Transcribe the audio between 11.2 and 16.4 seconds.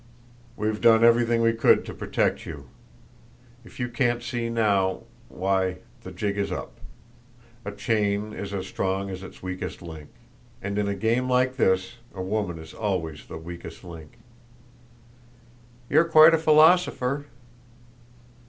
like this a woman is always the weakest link." "You're quite a